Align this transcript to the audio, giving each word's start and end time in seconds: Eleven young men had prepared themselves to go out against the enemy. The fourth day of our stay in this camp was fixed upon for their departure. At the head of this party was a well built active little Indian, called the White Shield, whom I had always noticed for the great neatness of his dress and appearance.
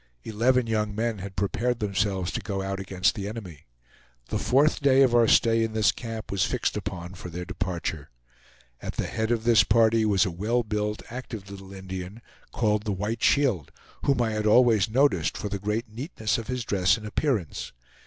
Eleven 0.23 0.65
young 0.65 0.95
men 0.95 1.19
had 1.19 1.35
prepared 1.35 1.79
themselves 1.79 2.31
to 2.31 2.39
go 2.41 2.63
out 2.63 2.79
against 2.79 3.13
the 3.13 3.27
enemy. 3.27 3.67
The 4.29 4.39
fourth 4.39 4.79
day 4.79 5.03
of 5.03 5.13
our 5.13 5.27
stay 5.27 5.63
in 5.63 5.73
this 5.73 5.91
camp 5.91 6.31
was 6.31 6.43
fixed 6.43 6.75
upon 6.75 7.13
for 7.13 7.29
their 7.29 7.45
departure. 7.45 8.09
At 8.81 8.93
the 8.95 9.05
head 9.05 9.29
of 9.29 9.43
this 9.43 9.63
party 9.63 10.03
was 10.03 10.25
a 10.25 10.31
well 10.31 10.63
built 10.63 11.03
active 11.11 11.51
little 11.51 11.71
Indian, 11.71 12.23
called 12.51 12.85
the 12.85 12.91
White 12.91 13.21
Shield, 13.21 13.71
whom 14.05 14.23
I 14.23 14.31
had 14.31 14.47
always 14.47 14.89
noticed 14.89 15.37
for 15.37 15.49
the 15.49 15.59
great 15.59 15.87
neatness 15.87 16.39
of 16.39 16.47
his 16.47 16.65
dress 16.65 16.97
and 16.97 17.05
appearance. 17.05 17.71